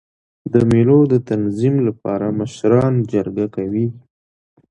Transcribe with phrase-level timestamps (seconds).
[0.53, 3.87] د مېلو د تنظیم له پاره مشران جرګه کوي.